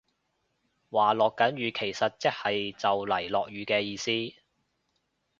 [0.89, 4.09] 話落緊雨其實即係就嚟落雨嘅意思